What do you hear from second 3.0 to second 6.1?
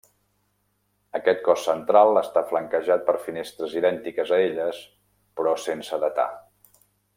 per finestres idèntiques a elles però sense